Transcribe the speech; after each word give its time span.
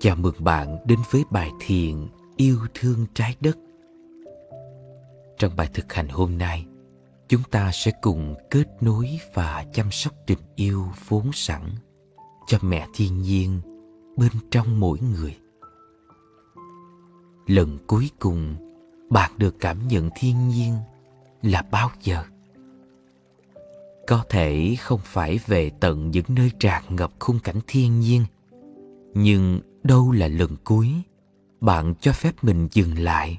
Chào 0.00 0.16
mừng 0.16 0.44
bạn 0.44 0.78
đến 0.84 0.98
với 1.10 1.24
bài 1.30 1.50
thiền 1.60 2.06
Yêu 2.36 2.58
thương 2.74 3.06
trái 3.14 3.36
đất. 3.40 3.58
Trong 5.38 5.56
bài 5.56 5.70
thực 5.74 5.92
hành 5.92 6.08
hôm 6.08 6.38
nay, 6.38 6.66
chúng 7.28 7.42
ta 7.50 7.70
sẽ 7.72 7.92
cùng 8.02 8.34
kết 8.50 8.66
nối 8.80 9.18
và 9.34 9.64
chăm 9.72 9.90
sóc 9.90 10.14
tình 10.26 10.38
yêu 10.56 10.84
vốn 11.08 11.30
sẵn 11.32 11.62
cho 12.46 12.58
mẹ 12.62 12.86
thiên 12.94 13.22
nhiên 13.22 13.60
bên 14.16 14.32
trong 14.50 14.80
mỗi 14.80 14.98
người. 15.00 15.36
Lần 17.46 17.78
cuối 17.86 18.10
cùng 18.18 18.56
bạn 19.10 19.32
được 19.36 19.56
cảm 19.60 19.88
nhận 19.88 20.10
thiên 20.16 20.48
nhiên 20.48 20.74
là 21.42 21.62
bao 21.70 21.90
giờ? 22.02 22.24
Có 24.06 24.24
thể 24.28 24.74
không 24.80 25.00
phải 25.04 25.40
về 25.46 25.70
tận 25.80 26.10
những 26.10 26.24
nơi 26.28 26.50
tràn 26.58 26.82
ngập 26.88 27.12
khung 27.18 27.38
cảnh 27.38 27.60
thiên 27.66 28.00
nhiên, 28.00 28.24
nhưng 29.14 29.60
đâu 29.82 30.12
là 30.12 30.28
lần 30.28 30.56
cuối. 30.64 30.92
Bạn 31.60 31.94
cho 32.00 32.12
phép 32.12 32.32
mình 32.42 32.68
dừng 32.72 32.98
lại 32.98 33.38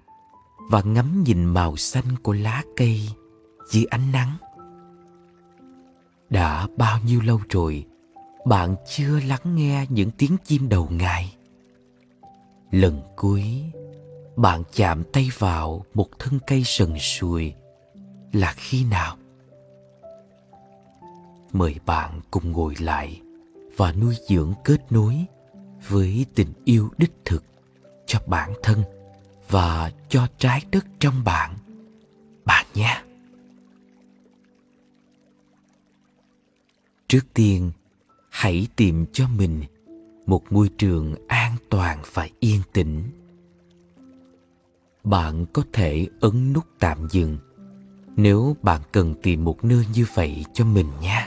và 0.70 0.82
ngắm 0.82 1.24
nhìn 1.24 1.46
màu 1.46 1.78
xanh 1.78 2.18
của 2.24 2.34
lá 2.34 2.64
cây 2.76 3.10
dưới 3.72 3.86
ánh 3.90 4.12
nắng. 4.12 4.38
Đã 6.30 6.68
bao 6.78 7.00
nhiêu 7.06 7.22
lâu 7.22 7.40
rồi, 7.50 7.86
bạn 8.46 8.76
chưa 8.88 9.20
lắng 9.20 9.56
nghe 9.56 9.86
những 9.90 10.12
tiếng 10.18 10.38
chim 10.46 10.70
đầu 10.70 10.90
ngày 10.92 11.36
lần 12.72 13.02
cuối, 13.16 13.64
bạn 14.36 14.64
chạm 14.74 15.04
tay 15.14 15.30
vào 15.38 15.86
một 15.94 16.20
thân 16.20 16.40
cây 16.48 16.64
sần 16.66 17.00
sùi 17.00 17.54
là 18.32 18.54
khi 18.58 18.86
nào? 18.86 19.18
Mời 21.52 21.76
bạn 21.86 22.22
cùng 22.32 22.52
ngồi 22.52 22.76
lại 22.80 23.22
và 23.78 23.92
nuôi 23.92 24.16
dưỡng 24.30 24.54
kết 24.64 24.92
nối 24.92 25.26
với 25.88 26.26
tình 26.36 26.54
yêu 26.66 26.90
đích 26.98 27.14
thực 27.26 27.44
cho 28.06 28.20
bản 28.28 28.54
thân 28.64 28.84
và 29.50 29.92
cho 30.10 30.28
trái 30.38 30.62
đất 30.72 30.86
trong 31.00 31.24
bạn 31.24 31.58
bạn 32.46 32.66
nhé 32.74 33.04
trước 37.08 37.26
tiên, 37.34 37.72
hãy 38.30 38.68
tìm 38.76 39.06
cho 39.14 39.28
mình 39.28 39.64
một 40.26 40.52
môi 40.52 40.70
trường 40.78 41.28
an 41.28 41.56
toàn 41.70 42.02
và 42.14 42.28
yên 42.40 42.62
tĩnh 42.74 43.04
bạn 45.04 45.46
có 45.54 45.64
thể 45.74 46.08
ấn 46.20 46.54
nút 46.54 46.66
tạm 46.80 47.08
dừng 47.10 47.38
nếu 48.16 48.56
bạn 48.62 48.82
cần 48.92 49.16
tìm 49.24 49.44
một 49.44 49.64
nơi 49.64 49.86
như 49.94 50.06
vậy 50.14 50.46
cho 50.54 50.66
mình 50.66 50.88
nhé. 51.02 51.19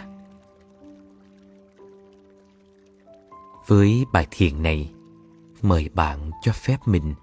Với 3.67 4.05
bài 4.13 4.27
thiền 4.31 4.63
này, 4.63 4.93
mời 5.63 5.89
bạn 5.95 6.31
cho 6.43 6.53
phép 6.53 6.77
mình 6.87 7.15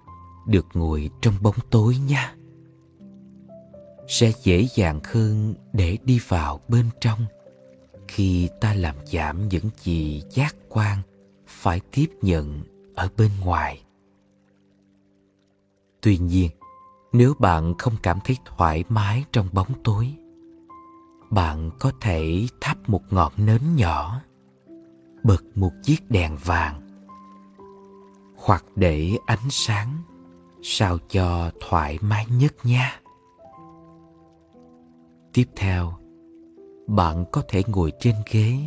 được 0.46 0.66
ngồi 0.74 1.10
trong 1.20 1.34
bóng 1.40 1.54
tối 1.70 1.96
nha. 2.06 2.34
Sẽ 4.08 4.32
dễ 4.42 4.66
dàng 4.74 5.00
hơn 5.04 5.54
để 5.72 5.98
đi 6.04 6.20
vào 6.28 6.60
bên 6.68 6.86
trong 7.00 7.18
khi 8.08 8.48
ta 8.60 8.74
làm 8.74 8.94
giảm 9.06 9.48
những 9.48 9.70
gì 9.82 10.22
giác 10.30 10.56
quan 10.68 10.98
phải 11.46 11.80
tiếp 11.92 12.06
nhận 12.22 12.62
ở 12.94 13.08
bên 13.16 13.30
ngoài. 13.44 13.82
Tuy 16.00 16.18
nhiên, 16.18 16.50
nếu 17.12 17.34
bạn 17.38 17.74
không 17.78 17.94
cảm 18.02 18.18
thấy 18.24 18.36
thoải 18.44 18.84
mái 18.88 19.24
trong 19.32 19.48
bóng 19.52 19.72
tối, 19.84 20.14
bạn 21.30 21.70
có 21.80 21.92
thể 22.00 22.46
thắp 22.60 22.88
một 22.88 23.02
ngọn 23.10 23.32
nến 23.36 23.60
nhỏ 23.76 24.20
bật 25.22 25.44
một 25.54 25.72
chiếc 25.82 26.10
đèn 26.10 26.36
vàng. 26.44 26.86
Hoặc 28.36 28.64
để 28.76 29.16
ánh 29.26 29.50
sáng, 29.50 30.02
sao 30.62 30.98
cho 31.08 31.50
thoải 31.68 31.98
mái 32.00 32.26
nhất 32.30 32.54
nha. 32.64 33.00
Tiếp 35.32 35.44
theo, 35.56 35.92
bạn 36.86 37.24
có 37.32 37.42
thể 37.48 37.62
ngồi 37.66 37.92
trên 38.00 38.14
ghế. 38.30 38.58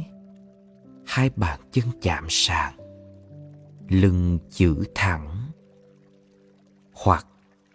Hai 1.05 1.29
bàn 1.35 1.59
chân 1.71 1.85
chạm 2.01 2.25
sàn, 2.29 2.73
lưng 3.89 4.39
chữ 4.49 4.83
thẳng. 4.95 5.51
Hoặc 6.93 7.27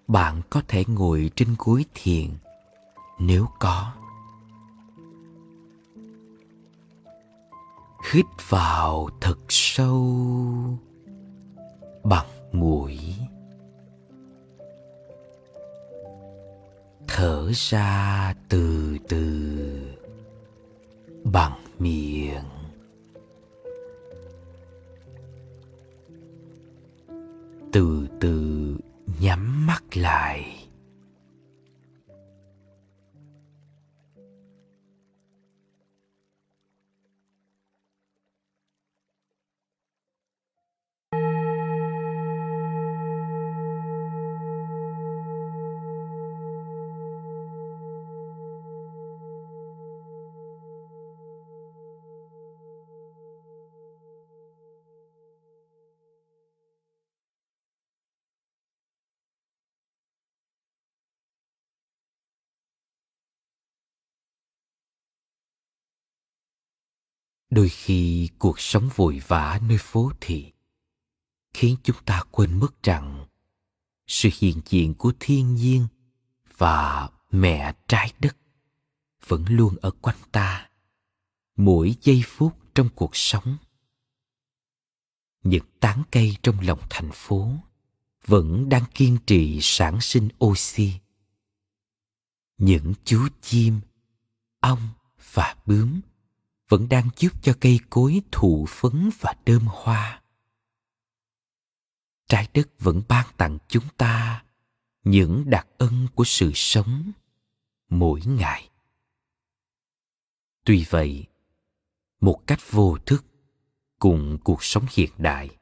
bạn 0.09 0.43
có 0.51 0.63
thể 0.69 0.85
ngồi 0.89 1.31
trên 1.37 1.49
gối 1.59 1.85
thiền, 1.95 2.31
nếu 3.19 3.47
có. 3.61 3.93
Hít 8.13 8.27
vào 8.49 9.09
thật 9.21 9.39
sâu 9.49 10.17
bằng 12.05 12.27
mũi. 12.53 12.99
Thở 17.09 17.51
ra 17.55 18.35
từ 18.49 18.97
từ 19.09 19.51
bằng 21.25 21.59
miệng. 21.79 22.45
Từ 27.73 28.07
từ 28.21 28.58
đôi 67.51 67.69
khi 67.69 68.29
cuộc 68.39 68.61
sống 68.61 68.89
vội 68.95 69.23
vã 69.27 69.61
nơi 69.69 69.79
phố 69.81 70.13
thị 70.21 70.53
khiến 71.55 71.77
chúng 71.83 71.97
ta 72.05 72.23
quên 72.31 72.61
mất 72.61 72.83
rằng 72.83 73.27
sự 74.07 74.29
hiện 74.39 74.61
diện 74.69 74.95
của 74.95 75.13
thiên 75.21 75.55
nhiên 75.55 75.87
và 76.57 77.09
mẹ 77.31 77.73
trái 77.89 78.13
đất 78.19 78.37
vẫn 79.27 79.45
luôn 79.49 79.77
ở 79.81 79.91
quanh 79.91 80.19
ta 80.33 80.69
mỗi 81.59 81.95
giây 82.03 82.23
phút 82.27 82.53
trong 82.75 82.89
cuộc 82.95 83.17
sống. 83.17 83.57
Những 85.43 85.65
tán 85.81 86.03
cây 86.11 86.37
trong 86.43 86.61
lòng 86.61 86.81
thành 86.91 87.11
phố 87.13 87.51
vẫn 88.27 88.69
đang 88.69 88.85
kiên 88.95 89.19
trì 89.27 89.59
sản 89.63 90.01
sinh 90.01 90.29
oxy. 90.45 90.93
Những 92.59 92.95
chú 93.05 93.29
chim, 93.43 93.81
ong 94.61 94.89
và 95.33 95.57
bướm 95.67 96.01
vẫn 96.69 96.89
đang 96.89 97.09
giúp 97.17 97.33
cho 97.43 97.55
cây 97.61 97.81
cối 97.91 98.23
thụ 98.33 98.67
phấn 98.69 99.11
và 99.21 99.35
đơm 99.47 99.63
hoa. 99.67 100.23
Trái 102.29 102.49
đất 102.55 102.69
vẫn 102.79 103.03
ban 103.09 103.27
tặng 103.37 103.59
chúng 103.69 103.89
ta 103.97 104.45
những 105.05 105.45
đặc 105.47 105.67
ân 105.79 106.09
của 106.15 106.25
sự 106.25 106.53
sống 106.55 107.13
mỗi 107.89 108.21
ngày. 108.27 108.69
Tuy 110.65 110.87
vậy, 110.91 111.27
một 112.21 112.43
cách 112.47 112.59
vô 112.71 112.99
thức 113.07 113.25
cùng 113.99 114.39
cuộc 114.45 114.65
sống 114.65 114.87
hiện 114.91 115.11
đại, 115.19 115.57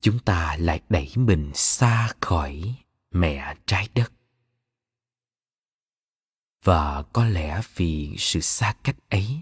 chúng 0.00 0.18
ta 0.18 0.56
lại 0.60 0.80
đẩy 0.88 1.12
mình 1.16 1.52
xa 1.54 2.12
khỏi 2.20 2.74
mẹ 3.10 3.54
trái 3.66 3.88
đất. 3.94 4.12
Và 6.64 7.02
có 7.02 7.24
lẽ 7.24 7.60
vì 7.76 8.14
sự 8.18 8.40
xa 8.40 8.74
cách 8.82 8.96
ấy 9.08 9.40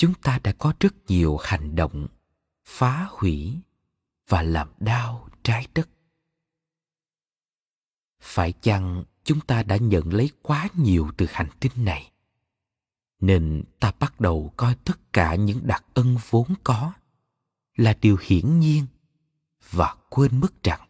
chúng 0.00 0.14
ta 0.14 0.38
đã 0.44 0.52
có 0.52 0.72
rất 0.80 0.94
nhiều 1.08 1.36
hành 1.42 1.74
động 1.74 2.06
phá 2.64 3.08
hủy 3.10 3.58
và 4.28 4.42
làm 4.42 4.68
đau 4.78 5.28
trái 5.42 5.66
đất. 5.74 5.88
Phải 8.20 8.52
chăng 8.52 9.04
chúng 9.24 9.40
ta 9.40 9.62
đã 9.62 9.76
nhận 9.76 10.12
lấy 10.12 10.30
quá 10.42 10.68
nhiều 10.74 11.10
từ 11.16 11.26
hành 11.30 11.48
tinh 11.60 11.72
này? 11.76 12.12
Nên 13.20 13.64
ta 13.80 13.92
bắt 13.98 14.20
đầu 14.20 14.52
coi 14.56 14.74
tất 14.84 15.12
cả 15.12 15.34
những 15.34 15.66
đặc 15.66 15.84
ân 15.94 16.16
vốn 16.30 16.54
có 16.64 16.92
là 17.76 17.96
điều 18.00 18.16
hiển 18.22 18.60
nhiên 18.60 18.86
và 19.70 19.96
quên 20.10 20.40
mất 20.40 20.62
rằng, 20.62 20.88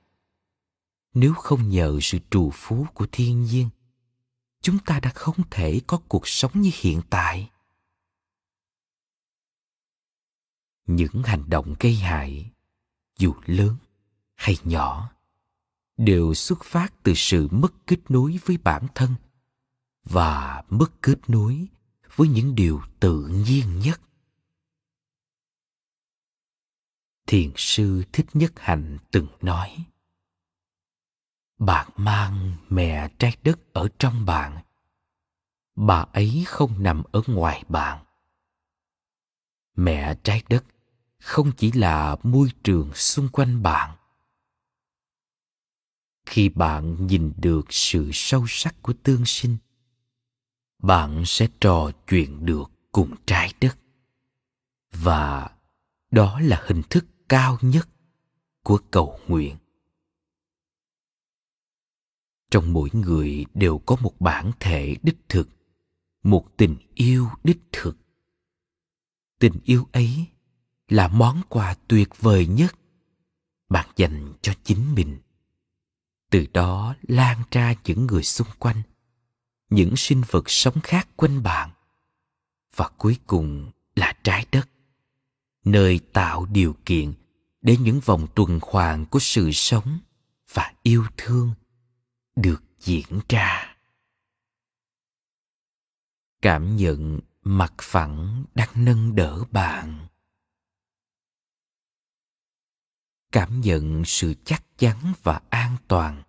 nếu 1.14 1.34
không 1.34 1.68
nhờ 1.68 1.98
sự 2.02 2.18
trù 2.30 2.50
phú 2.54 2.86
của 2.94 3.06
thiên 3.12 3.42
nhiên, 3.44 3.68
chúng 4.62 4.78
ta 4.78 5.00
đã 5.00 5.10
không 5.10 5.36
thể 5.50 5.80
có 5.86 6.00
cuộc 6.08 6.28
sống 6.28 6.52
như 6.54 6.70
hiện 6.74 7.00
tại. 7.10 7.50
Những 10.96 11.22
hành 11.24 11.50
động 11.50 11.74
gây 11.80 11.94
hại, 11.94 12.50
dù 13.18 13.34
lớn 13.46 13.76
hay 14.34 14.56
nhỏ, 14.64 15.12
đều 15.96 16.34
xuất 16.34 16.64
phát 16.64 16.94
từ 17.02 17.12
sự 17.16 17.48
mất 17.50 17.72
kết 17.86 17.98
nối 18.08 18.38
với 18.44 18.56
bản 18.56 18.86
thân 18.94 19.14
và 20.04 20.64
mất 20.68 21.02
kết 21.02 21.18
nối 21.28 21.66
với 22.16 22.28
những 22.28 22.54
điều 22.54 22.82
tự 23.00 23.26
nhiên 23.26 23.78
nhất. 23.78 24.00
Thiền 27.26 27.52
sư 27.56 28.02
thích 28.12 28.26
nhất 28.34 28.52
hạnh 28.56 28.98
từng 29.10 29.26
nói, 29.40 29.84
bạn 31.58 31.90
mang 31.96 32.56
mẹ 32.68 33.08
trái 33.18 33.36
đất 33.42 33.72
ở 33.72 33.88
trong 33.98 34.26
bạn, 34.26 34.62
bà 35.74 36.06
ấy 36.12 36.44
không 36.46 36.82
nằm 36.82 37.02
ở 37.12 37.22
ngoài 37.26 37.64
bạn. 37.68 38.04
Mẹ 39.76 40.14
trái 40.22 40.42
đất 40.48 40.64
không 41.20 41.52
chỉ 41.56 41.72
là 41.72 42.16
môi 42.22 42.48
trường 42.64 42.94
xung 42.94 43.28
quanh 43.28 43.62
bạn. 43.62 43.96
Khi 46.26 46.48
bạn 46.48 47.06
nhìn 47.06 47.32
được 47.36 47.66
sự 47.70 48.10
sâu 48.12 48.44
sắc 48.48 48.82
của 48.82 48.92
tương 49.02 49.24
sinh, 49.26 49.56
bạn 50.82 51.22
sẽ 51.26 51.48
trò 51.60 51.90
chuyện 52.06 52.46
được 52.46 52.70
cùng 52.92 53.14
trái 53.26 53.54
đất. 53.60 53.78
Và 54.92 55.50
đó 56.10 56.40
là 56.40 56.62
hình 56.66 56.82
thức 56.90 57.06
cao 57.28 57.58
nhất 57.62 57.88
của 58.62 58.78
cầu 58.90 59.20
nguyện. 59.26 59.56
Trong 62.50 62.72
mỗi 62.72 62.88
người 62.92 63.44
đều 63.54 63.78
có 63.78 63.96
một 63.96 64.20
bản 64.20 64.52
thể 64.60 64.96
đích 65.02 65.18
thực, 65.28 65.48
một 66.22 66.56
tình 66.56 66.76
yêu 66.94 67.28
đích 67.44 67.60
thực. 67.72 67.96
Tình 69.38 69.54
yêu 69.64 69.88
ấy 69.92 70.26
là 70.90 71.08
món 71.08 71.42
quà 71.48 71.74
tuyệt 71.88 72.08
vời 72.18 72.46
nhất 72.46 72.74
bạn 73.68 73.88
dành 73.96 74.32
cho 74.42 74.52
chính 74.64 74.94
mình. 74.94 75.18
Từ 76.30 76.46
đó 76.52 76.94
lan 77.02 77.42
ra 77.50 77.74
những 77.84 78.06
người 78.06 78.22
xung 78.22 78.48
quanh, 78.58 78.82
những 79.70 79.96
sinh 79.96 80.22
vật 80.30 80.50
sống 80.50 80.80
khác 80.82 81.08
quanh 81.16 81.42
bạn. 81.42 81.70
Và 82.76 82.90
cuối 82.98 83.18
cùng 83.26 83.70
là 83.94 84.14
trái 84.24 84.46
đất, 84.52 84.68
nơi 85.64 86.00
tạo 86.12 86.46
điều 86.46 86.76
kiện 86.84 87.12
để 87.62 87.76
những 87.76 88.00
vòng 88.00 88.26
tuần 88.34 88.58
hoàn 88.62 89.06
của 89.06 89.18
sự 89.18 89.50
sống 89.52 89.98
và 90.52 90.72
yêu 90.82 91.04
thương 91.16 91.54
được 92.36 92.62
diễn 92.80 93.20
ra. 93.28 93.76
Cảm 96.42 96.76
nhận 96.76 97.20
mặt 97.42 97.74
phẳng 97.80 98.44
đang 98.54 98.68
nâng 98.74 99.14
đỡ 99.14 99.44
bạn. 99.50 100.06
Cảm 103.32 103.60
nhận 103.60 104.02
sự 104.04 104.34
chắc 104.44 104.64
chắn 104.78 105.12
và 105.22 105.40
an 105.50 105.76
toàn 105.88 106.22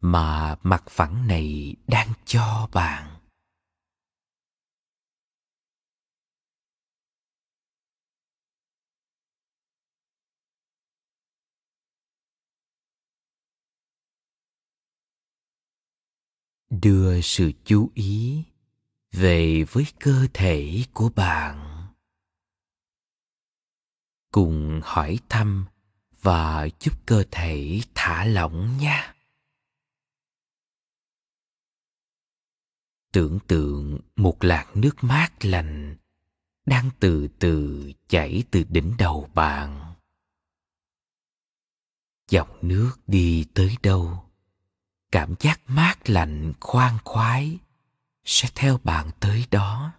mà 0.00 0.56
mặt 0.62 0.84
phẳng 0.90 1.26
này 1.26 1.76
đang 1.86 2.12
cho 2.24 2.68
bạn. 2.72 3.12
Đưa 16.70 17.20
sự 17.20 17.52
chú 17.64 17.90
ý 17.94 18.44
về 19.12 19.64
với 19.64 19.86
cơ 20.00 20.26
thể 20.34 20.84
của 20.92 21.08
bạn. 21.08 21.86
Cùng 24.32 24.80
hỏi 24.84 25.18
thăm 25.28 25.66
và 26.26 26.68
giúp 26.80 26.92
cơ 27.06 27.24
thể 27.30 27.80
thả 27.94 28.24
lỏng 28.24 28.76
nha. 28.78 29.14
Tưởng 33.12 33.38
tượng 33.46 34.00
một 34.16 34.44
làn 34.44 34.66
nước 34.74 34.96
mát 35.00 35.44
lành 35.44 35.96
đang 36.64 36.90
từ 37.00 37.28
từ 37.38 37.92
chảy 38.08 38.44
từ 38.50 38.64
đỉnh 38.68 38.94
đầu 38.98 39.30
bạn. 39.34 39.94
Dòng 42.28 42.58
nước 42.62 42.92
đi 43.06 43.46
tới 43.54 43.76
đâu, 43.82 44.30
cảm 45.12 45.34
giác 45.40 45.60
mát 45.66 46.10
lạnh 46.10 46.52
khoan 46.60 46.98
khoái 47.04 47.58
sẽ 48.24 48.48
theo 48.54 48.78
bạn 48.84 49.10
tới 49.20 49.46
đó. 49.50 49.92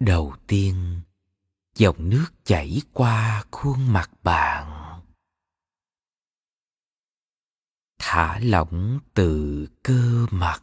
Đầu 0.00 0.36
tiên 0.46 1.00
dòng 1.74 2.10
nước 2.10 2.26
chảy 2.44 2.82
qua 2.92 3.44
khuôn 3.50 3.92
mặt 3.92 4.10
bạn. 4.22 5.00
Thả 7.98 8.38
lỏng 8.38 9.00
từ 9.14 9.66
cơ 9.82 10.26
mặt. 10.30 10.62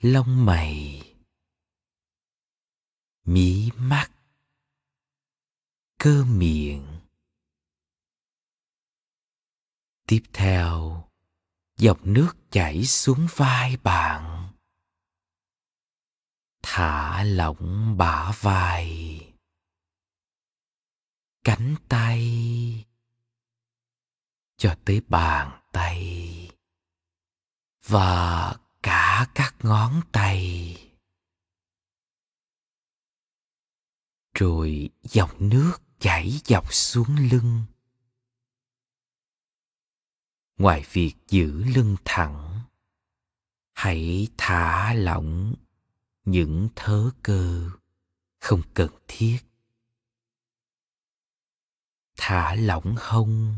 Lông 0.00 0.44
mày. 0.46 1.02
Mí 3.24 3.70
mắt. 3.76 4.10
Cơ 5.98 6.24
miệng. 6.24 7.00
Tiếp 10.06 10.22
theo, 10.32 11.04
dòng 11.76 12.00
nước 12.02 12.36
chảy 12.50 12.84
xuống 12.84 13.26
vai 13.36 13.76
bạn 13.76 14.53
thả 16.66 17.24
lỏng 17.24 17.96
bả 17.96 18.32
vai. 18.40 19.20
Cánh 21.44 21.74
tay. 21.88 22.84
Cho 24.56 24.76
tới 24.84 25.00
bàn 25.08 25.60
tay. 25.72 26.50
Và 27.86 28.54
cả 28.82 29.26
các 29.34 29.54
ngón 29.62 30.00
tay. 30.12 30.76
Rồi 34.34 34.90
dòng 35.02 35.30
nước 35.38 35.72
chảy 35.98 36.40
dọc 36.44 36.74
xuống 36.74 37.16
lưng. 37.30 37.64
Ngoài 40.56 40.84
việc 40.92 41.14
giữ 41.28 41.64
lưng 41.64 41.96
thẳng, 42.04 42.60
hãy 43.72 44.28
thả 44.36 44.94
lỏng 44.94 45.54
những 46.24 46.68
thớ 46.76 47.10
cơ 47.22 47.70
không 48.40 48.62
cần 48.74 48.90
thiết. 49.08 49.38
Thả 52.16 52.54
lỏng 52.54 52.94
hông. 52.98 53.56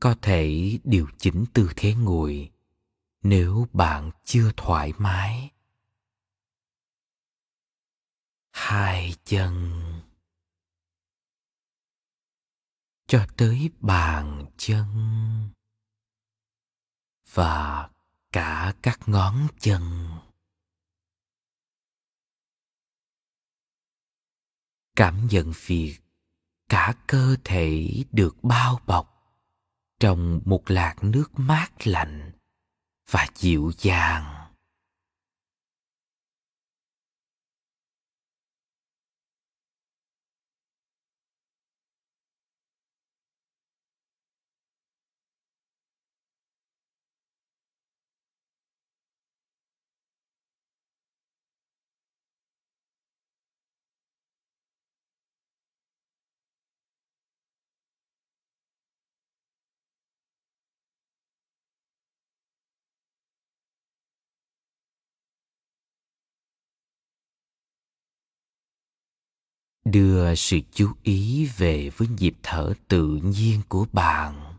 Có 0.00 0.14
thể 0.22 0.78
điều 0.84 1.08
chỉnh 1.18 1.44
tư 1.54 1.70
thế 1.76 1.94
ngồi 1.94 2.50
nếu 3.22 3.68
bạn 3.72 4.10
chưa 4.24 4.52
thoải 4.56 4.92
mái. 4.98 5.50
Hai 8.50 9.14
chân. 9.24 9.82
Cho 13.06 13.26
tới 13.36 13.70
bàn 13.80 14.46
chân. 14.56 14.86
Và 17.32 17.91
cả 18.32 18.74
các 18.82 19.00
ngón 19.06 19.46
chân. 19.60 20.08
Cảm 24.96 25.26
nhận 25.26 25.52
việc 25.66 25.98
cả 26.68 26.94
cơ 27.06 27.36
thể 27.44 27.88
được 28.12 28.36
bao 28.42 28.80
bọc 28.86 29.08
trong 30.00 30.40
một 30.44 30.62
làn 30.70 30.96
nước 31.02 31.30
mát 31.36 31.86
lạnh 31.86 32.32
và 33.10 33.26
dịu 33.34 33.72
dàng. 33.78 34.41
Đưa 69.84 70.34
sự 70.34 70.58
chú 70.72 70.92
ý 71.02 71.46
về 71.56 71.90
với 71.96 72.08
nhịp 72.08 72.34
thở 72.42 72.74
tự 72.88 73.20
nhiên 73.22 73.62
của 73.68 73.86
bạn. 73.92 74.54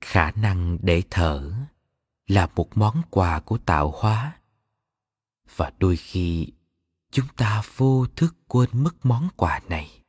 Khả 0.00 0.30
năng 0.30 0.78
để 0.82 1.02
thở 1.10 1.52
là 2.26 2.46
một 2.46 2.76
món 2.76 3.02
quà 3.10 3.40
của 3.40 3.58
tạo 3.58 3.92
hóa. 3.96 4.38
Và 5.56 5.72
đôi 5.78 5.96
khi, 5.96 6.46
chúng 7.10 7.26
ta 7.36 7.62
vô 7.76 8.06
thức 8.16 8.34
quên 8.48 8.70
mất 8.72 9.06
món 9.06 9.28
quà 9.36 9.60
này. 9.68 10.02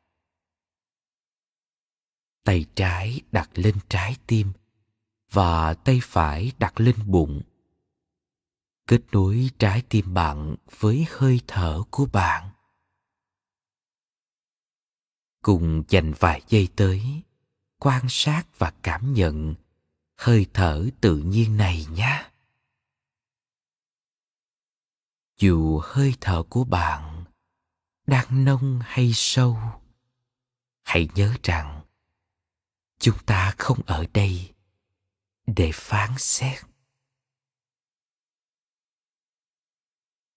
Tay 2.44 2.65
trái 2.75 3.22
đặt 3.32 3.50
lên 3.53 3.75
trái 3.89 4.15
tim 4.27 4.51
và 5.32 5.74
tay 5.74 6.00
phải 6.03 6.51
đặt 6.60 6.80
lên 6.80 6.96
bụng 7.06 7.42
kết 8.88 9.02
nối 9.12 9.50
trái 9.60 9.84
tim 9.90 10.13
bạn 10.13 10.56
với 10.80 11.06
hơi 11.10 11.42
thở 11.48 11.84
của 11.92 12.06
bạn. 12.06 12.50
Cùng 15.42 15.84
dành 15.90 16.13
vài 16.20 16.42
giây 16.48 16.68
tới, 16.75 17.22
quan 17.80 18.06
sát 18.10 18.44
và 18.58 18.74
cảm 18.84 19.13
nhận 19.13 19.56
hơi 20.16 20.46
thở 20.54 20.90
tự 21.02 21.18
nhiên 21.18 21.58
này 21.58 21.86
nhé. 21.92 22.30
Dù 25.38 25.82
hơi 25.84 26.13
thở 26.22 26.44
của 26.50 26.63
bạn 26.63 27.24
đang 28.08 28.46
nông 28.46 28.80
hay 28.84 29.12
sâu, 29.13 29.58
hãy 30.84 31.10
nhớ 31.16 31.34
rằng 31.44 31.82
chúng 33.00 33.18
ta 33.25 33.54
không 33.58 33.80
ở 33.86 34.06
đây 34.13 34.54
để 35.48 35.72
phán 35.74 36.10
xét. 36.18 36.73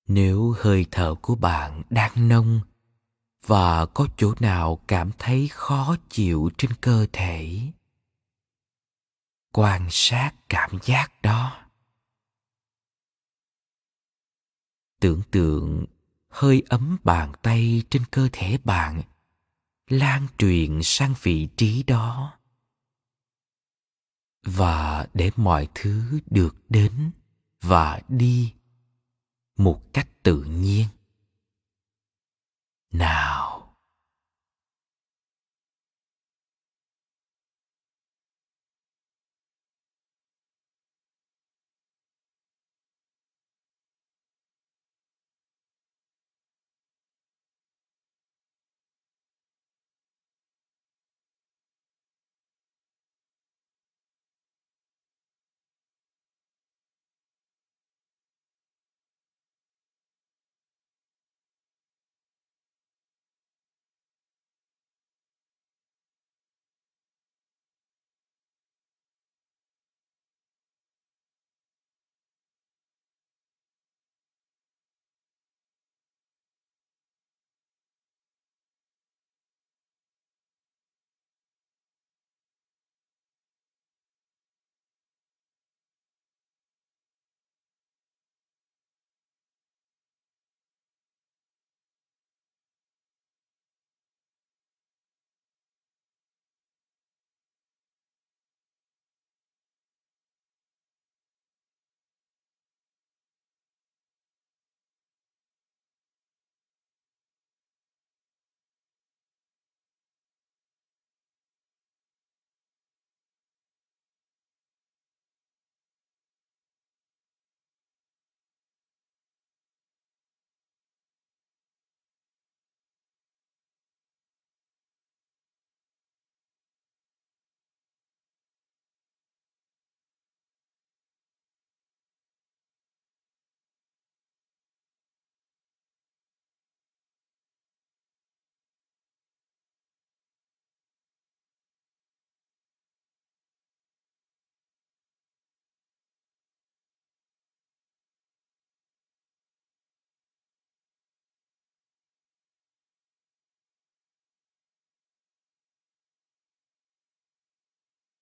Nếu 0.06 0.54
hơi 0.58 0.86
thở 0.90 1.14
của 1.22 1.34
bạn 1.34 1.82
đang 1.90 2.28
nông 2.28 2.60
và 3.46 3.86
có 3.86 4.06
chỗ 4.16 4.34
nào 4.40 4.80
cảm 4.88 5.10
thấy 5.18 5.48
khó 5.48 5.96
chịu 6.08 6.50
trên 6.58 6.70
cơ 6.80 7.06
thể, 7.12 7.60
quan 9.52 9.86
sát 9.90 10.32
cảm 10.48 10.70
giác 10.82 11.22
đó. 11.22 11.66
Tưởng 15.00 15.22
tượng 15.30 15.84
hơi 16.28 16.62
ấm 16.68 16.96
bàn 17.04 17.32
tay 17.42 17.82
trên 17.90 18.02
cơ 18.10 18.28
thể 18.32 18.58
bạn 18.64 19.02
lan 19.90 20.26
truyền 20.38 20.80
sang 20.82 21.14
vị 21.22 21.48
trí 21.56 21.82
đó. 21.82 22.38
Và 24.42 25.06
để 25.14 25.30
mọi 25.36 25.68
thứ 25.74 26.20
được 26.30 26.56
đến 26.68 27.10
và 27.60 28.00
đi 28.08 28.54
một 29.56 29.80
cách 29.92 30.08
tự 30.22 30.42
nhiên. 30.42 30.86
Nào 32.92 33.45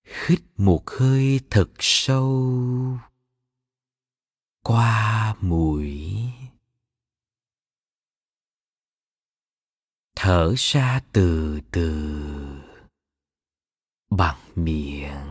hít 0.04 0.40
một 0.56 0.90
hơi 0.90 1.40
thật 1.50 1.70
sâu. 1.78 2.98
Qua 4.62 5.36
mũi. 5.40 6.22
Thở 10.16 10.54
ra 10.56 11.00
từ 11.12 11.60
từ. 11.70 12.20
Bằng 14.10 14.40
miệng. 14.54 15.30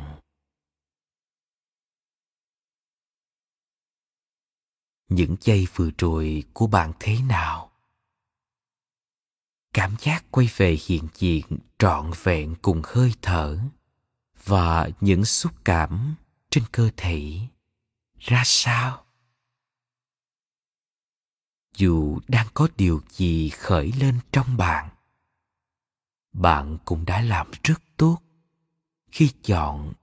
Những 5.09 5.35
giây 5.41 5.67
vừa 5.75 5.89
rồi 5.97 6.43
của 6.53 6.67
bạn 6.67 6.93
thế 6.99 7.17
nào? 7.27 7.71
Cảm 9.73 9.95
giác 9.99 10.25
quay 10.31 10.49
về 10.57 10.77
hiện 10.87 11.07
diện 11.15 11.43
trọn 11.79 12.11
vẹn 12.23 12.55
cùng 12.61 12.81
hơi 12.85 13.13
thở 13.21 13.59
và 14.43 14.89
những 15.01 15.25
xúc 15.25 15.51
cảm 15.65 16.15
trên 16.49 16.63
cơ 16.71 16.89
thể 16.97 17.39
ra 18.19 18.43
sao? 18.45 19.05
Dù 21.75 22.19
đang 22.27 22.47
có 22.53 22.67
điều 22.77 23.01
gì 23.09 23.49
khởi 23.49 23.91
lên 23.91 24.19
trong 24.31 24.57
bạn 24.57 24.89
bạn 26.33 26.77
cũng 26.85 27.05
đã 27.05 27.21
làm 27.21 27.51
rất 27.63 27.81
tốt 27.97 28.19
khi 29.11 29.31
chọn 29.43 29.93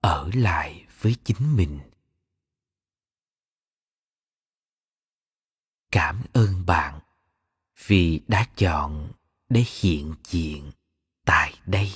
ở 0.00 0.30
lại 0.34 0.86
với 1.00 1.16
chính 1.24 1.56
mình. 1.56 1.80
Cảm 5.90 6.22
ơn 6.32 6.66
bạn 6.66 7.00
vì 7.86 8.20
đã 8.28 8.48
chọn 8.56 9.12
để 9.48 9.64
hiện 9.80 10.14
diện 10.24 10.72
tại 11.24 11.54
đây. 11.66 11.92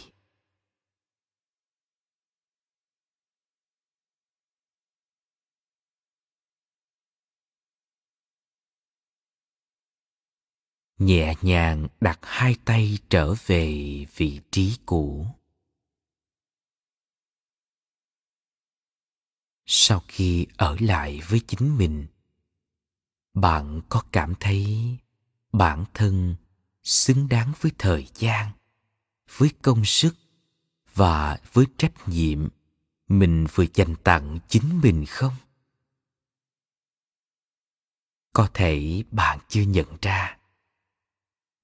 Nhẹ 10.98 11.34
nhàng 11.42 11.88
đặt 12.00 12.18
hai 12.22 12.56
tay 12.64 12.98
trở 13.10 13.34
về 13.46 13.66
vị 14.16 14.40
trí 14.50 14.76
cũ. 14.86 15.26
Sau 19.66 20.02
khi 20.08 20.46
ở 20.56 20.76
lại 20.80 21.20
với 21.28 21.40
chính 21.46 21.78
mình, 21.78 22.06
bạn 23.34 23.80
có 23.88 24.02
cảm 24.12 24.34
thấy 24.40 24.96
bản 25.52 25.84
thân 25.94 26.36
xứng 26.84 27.28
đáng 27.28 27.52
với 27.60 27.72
thời 27.78 28.08
gian, 28.14 28.50
với 29.36 29.50
công 29.62 29.84
sức 29.84 30.16
và 30.94 31.38
với 31.52 31.66
trách 31.76 32.08
nhiệm 32.08 32.48
mình 33.08 33.46
vừa 33.54 33.64
dành 33.74 33.94
tặng 34.04 34.38
chính 34.48 34.80
mình 34.80 35.04
không? 35.08 35.34
Có 38.32 38.48
thể 38.54 39.02
bạn 39.10 39.38
chưa 39.48 39.62
nhận 39.62 39.86
ra 40.02 40.37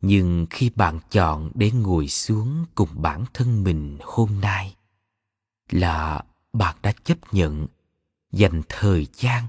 nhưng 0.06 0.46
khi 0.50 0.70
bạn 0.70 1.00
chọn 1.10 1.50
để 1.54 1.70
ngồi 1.70 2.08
xuống 2.08 2.64
cùng 2.74 2.88
bản 2.94 3.24
thân 3.34 3.64
mình 3.64 3.98
hôm 4.02 4.40
nay, 4.40 4.76
là 5.70 6.22
bạn 6.52 6.76
đã 6.82 6.92
chấp 6.92 7.34
nhận 7.34 7.66
dành 8.32 8.62
thời 8.68 9.06
gian, 9.14 9.46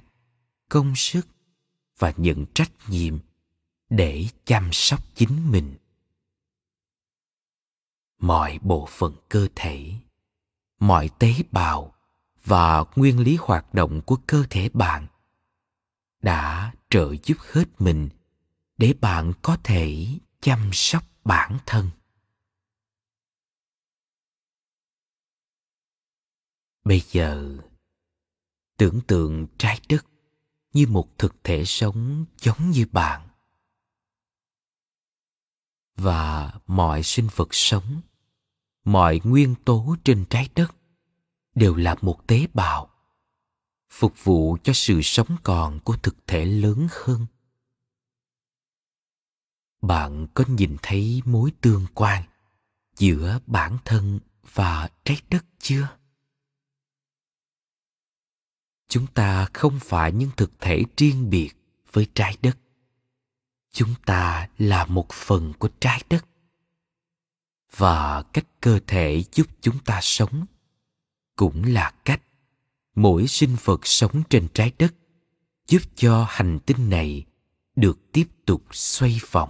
công 0.70 0.96
sức 0.96 1.28
và 2.00 2.14
nhận 2.18 2.46
trách 2.54 2.72
nhiệm 2.88 3.20
để 3.90 4.26
chăm 4.46 4.70
sóc 4.72 5.16
chính 5.16 5.52
mình. 5.52 5.76
Mọi 8.20 8.60
bộ 8.62 8.88
phận 8.92 9.14
cơ 9.30 9.48
thể, 9.56 9.94
mọi 10.80 11.10
tế 11.20 11.34
bào 11.52 11.96
và 12.46 12.84
nguyên 12.96 13.20
lý 13.20 13.38
hoạt 13.42 13.74
động 13.74 14.02
của 14.02 14.18
cơ 14.28 14.44
thể 14.50 14.70
bạn 14.74 15.08
đã 16.22 16.74
trợ 16.90 17.16
giúp 17.24 17.38
hết 17.52 17.82
mình 17.82 18.10
để 18.78 18.94
bạn 19.02 19.34
có 19.42 19.58
thể 19.64 20.08
chăm 20.46 20.70
sóc 20.74 21.04
bản 21.24 21.58
thân. 21.66 21.90
Bây 26.84 27.00
giờ, 27.12 27.58
tưởng 28.78 29.02
tượng 29.08 29.48
trái 29.58 29.80
đất 29.90 30.06
như 30.74 30.88
một 30.88 31.18
thực 31.18 31.36
thể 31.44 31.66
sống 31.66 32.26
giống 32.38 32.72
như 32.72 32.86
bạn. 32.92 33.28
Và 35.96 36.54
mọi 36.68 37.04
sinh 37.04 37.28
vật 37.36 37.50
sống, 37.52 38.02
mọi 38.84 39.22
nguyên 39.24 39.56
tố 39.66 39.96
trên 40.04 40.26
trái 40.30 40.50
đất 40.56 40.76
đều 41.56 41.76
là 41.76 41.96
một 42.02 42.28
tế 42.28 42.48
bào, 42.54 42.90
phục 43.90 44.24
vụ 44.24 44.58
cho 44.64 44.74
sự 44.74 45.02
sống 45.04 45.38
còn 45.44 45.80
của 45.80 45.98
thực 46.04 46.16
thể 46.28 46.46
lớn 46.46 46.88
hơn 46.92 47.26
bạn 49.88 50.28
có 50.34 50.44
nhìn 50.48 50.78
thấy 50.82 51.22
mối 51.26 51.52
tương 51.62 51.86
quan 51.94 52.24
giữa 52.98 53.40
bản 53.48 53.78
thân 53.86 54.20
và 54.54 54.90
trái 55.04 55.22
đất 55.30 55.46
chưa? 55.60 55.88
Chúng 58.88 59.08
ta 59.08 59.48
không 59.54 59.80
phải 59.82 60.12
những 60.12 60.30
thực 60.38 60.52
thể 60.60 60.84
riêng 60.98 61.30
biệt 61.30 61.52
với 61.92 62.08
trái 62.14 62.38
đất. 62.42 62.58
Chúng 63.72 63.94
ta 64.06 64.50
là 64.58 64.86
một 64.86 65.10
phần 65.12 65.54
của 65.60 65.70
trái 65.80 66.04
đất. 66.10 66.26
Và 67.76 68.22
cách 68.22 68.46
cơ 68.62 68.80
thể 68.88 69.24
giúp 69.32 69.48
chúng 69.62 69.80
ta 69.80 70.00
sống 70.02 70.46
cũng 71.36 71.64
là 71.64 71.94
cách 72.06 72.22
mỗi 72.96 73.28
sinh 73.28 73.56
vật 73.64 73.88
sống 73.88 74.24
trên 74.30 74.48
trái 74.54 74.72
đất 74.78 74.96
giúp 75.68 75.82
cho 75.96 76.26
hành 76.30 76.60
tinh 76.66 76.90
này 76.90 77.26
được 77.76 78.12
tiếp 78.12 78.28
tục 78.46 78.64
xoay 78.72 79.20
vòng. 79.32 79.50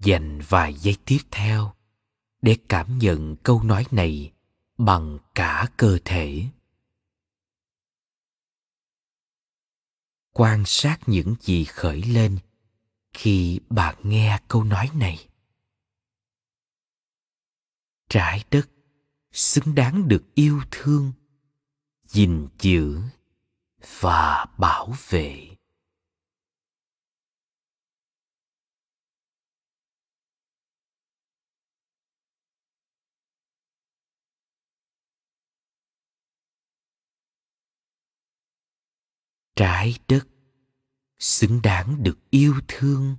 Dành 0.00 0.40
vài 0.48 0.74
giây 0.74 0.96
tiếp 1.04 1.18
theo 1.30 1.74
để 2.42 2.56
cảm 2.68 2.98
nhận 2.98 3.36
câu 3.36 3.62
nói 3.62 3.86
này 3.90 4.32
bằng 4.78 5.18
cả 5.34 5.66
cơ 5.76 5.98
thể. 6.04 6.44
Quan 10.32 10.62
sát 10.66 10.98
những 11.06 11.34
gì 11.40 11.64
khởi 11.64 12.02
lên 12.02 12.38
khi 13.12 13.60
bạn 13.70 13.94
nghe 14.02 14.40
câu 14.48 14.64
nói 14.64 14.90
này. 14.94 15.28
Trái 18.08 18.44
đất 18.50 18.70
xứng 19.32 19.74
đáng 19.74 20.08
được 20.08 20.24
yêu 20.34 20.60
thương, 20.70 21.12
gìn 22.04 22.48
giữ 22.58 23.00
và 24.00 24.46
bảo 24.58 24.94
vệ. 25.08 25.56
Trái 39.60 39.94
đất 40.08 40.28
xứng 41.18 41.62
đáng 41.62 42.02
được 42.02 42.18
yêu 42.30 42.54
thương 42.68 43.16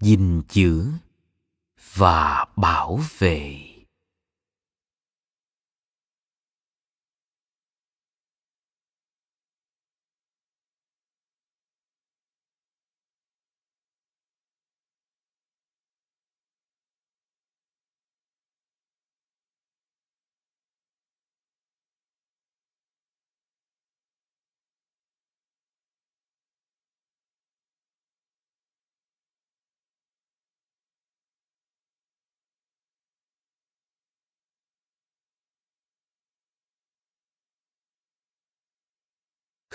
gìn 0.00 0.42
giữ 0.50 0.86
và 1.94 2.46
bảo 2.56 3.00
vệ. 3.18 3.71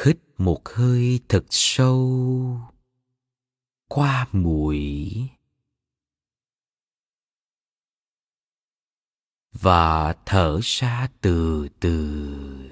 Hít 0.05 0.17
một 0.37 0.61
hơi 0.65 1.19
thật 1.29 1.45
sâu 1.49 2.61
qua 3.87 4.27
mũi. 4.31 5.13
Và 9.51 10.15
thở 10.25 10.59
ra 10.63 11.07
từ 11.21 11.67
từ 11.79 12.71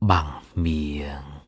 bằng 0.00 0.44
miệng. 0.54 1.40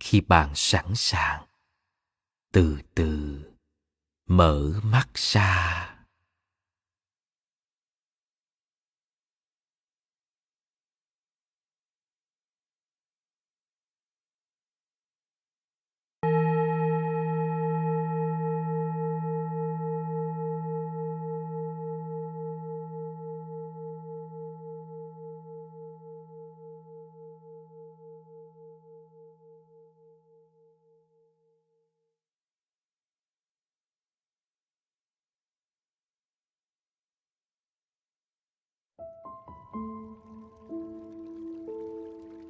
Khi 0.00 0.20
bạn 0.20 0.52
sẵn 0.54 0.92
sàng, 0.94 1.46
từ 2.52 2.78
từ 2.94 3.42
mở 4.26 4.80
mắt 4.84 5.08
ra. 5.14 5.91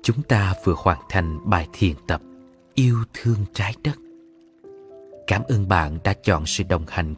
Chúng 0.03 0.23
ta 0.23 0.55
vừa 0.65 0.75
hoàn 0.77 0.99
thành 1.09 1.39
bài 1.45 1.69
thiền 1.73 1.95
tập 2.07 2.21
yêu 2.75 2.97
thương 3.15 3.39
trái 3.55 3.75
đất. 3.85 3.99
Cảm 5.27 5.43
ơn 5.49 5.69
bạn 5.69 5.99
đã 6.05 6.15
chọn 6.25 6.47
sự 6.47 6.65
đồng 6.69 6.85
hành 6.89 7.15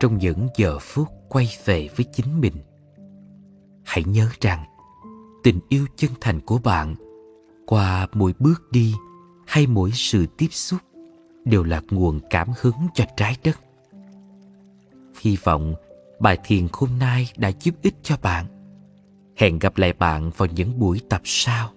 trong 0.00 0.18
những 0.18 0.48
giờ 0.56 0.78
phút 0.78 1.08
quay 1.28 1.48
về 1.64 1.88
với 1.96 2.06
chính 2.12 2.40
mình. 2.40 2.54
Hãy 3.84 4.04
nhớ 4.04 4.28
rằng, 4.40 4.64
tình 5.42 5.60
yêu 5.68 5.86
chân 5.96 6.10
thành 6.20 6.40
của 6.40 6.58
bạn 6.58 6.94
qua 7.66 8.06
mỗi 8.12 8.34
bước 8.38 8.70
đi 8.70 8.94
hay 9.46 9.66
mỗi 9.66 9.90
sự 9.94 10.26
tiếp 10.38 10.48
xúc 10.50 10.80
đều 11.44 11.64
là 11.64 11.80
nguồn 11.90 12.20
cảm 12.30 12.48
hứng 12.60 12.86
cho 12.94 13.04
trái 13.16 13.36
đất. 13.44 13.60
Hy 15.20 15.36
vọng 15.44 15.74
bài 16.20 16.38
thiền 16.44 16.66
hôm 16.72 16.90
nay 16.98 17.32
đã 17.36 17.52
giúp 17.60 17.74
ích 17.82 17.94
cho 18.02 18.16
bạn. 18.22 18.46
Hẹn 19.36 19.58
gặp 19.58 19.78
lại 19.78 19.92
bạn 19.92 20.30
vào 20.36 20.48
những 20.54 20.78
buổi 20.78 21.00
tập 21.08 21.20
sau. 21.24 21.70